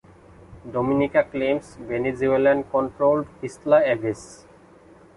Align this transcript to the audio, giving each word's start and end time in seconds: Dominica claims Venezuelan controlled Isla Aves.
Dominica 0.67 1.23
claims 1.29 1.75
Venezuelan 1.79 2.63
controlled 2.63 3.27
Isla 3.43 3.83
Aves. 3.85 4.47